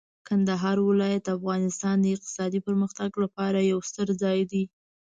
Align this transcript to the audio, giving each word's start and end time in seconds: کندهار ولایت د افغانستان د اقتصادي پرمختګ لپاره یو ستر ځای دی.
کندهار 0.27 0.77
ولایت 0.89 1.21
د 1.25 1.29
افغانستان 1.37 1.95
د 2.01 2.05
اقتصادي 2.15 2.59
پرمختګ 2.67 3.09
لپاره 3.23 3.59
یو 3.71 3.79
ستر 3.89 4.07
ځای 4.23 4.39
دی. 4.51 4.63